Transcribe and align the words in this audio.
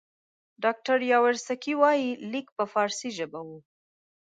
ډاکټر 0.63 0.97
یاورسکي 1.11 1.73
وایي 1.81 2.09
لیک 2.31 2.47
په 2.57 2.63
فارسي 2.73 3.09
ژبه 3.17 3.39
وو. 3.47 3.57